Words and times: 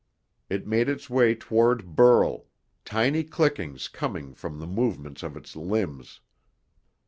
It 0.49 0.65
made 0.65 0.89
its 0.89 1.11
way 1.11 1.35
toward 1.35 1.95
Burl, 1.95 2.47
tiny 2.83 3.23
clickings 3.23 3.87
coming 3.87 4.33
from 4.33 4.57
the 4.57 4.65
movements 4.65 5.21
of 5.21 5.37
its 5.37 5.55
limbs. 5.55 6.21